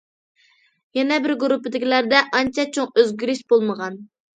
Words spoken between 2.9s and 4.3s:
ئۆزگىرىش بولمىغان.